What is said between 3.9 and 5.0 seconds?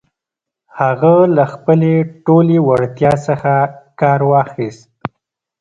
کار واخيست.